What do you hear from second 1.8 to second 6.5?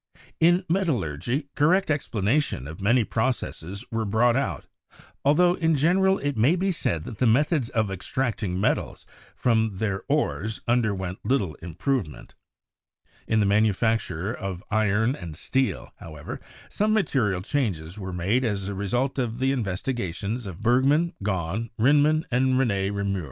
explanations of many processes were brought out, afltho in general it